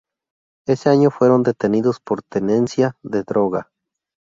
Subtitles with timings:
[0.65, 3.69] Ese año fueron detenidos por tenencia de droga.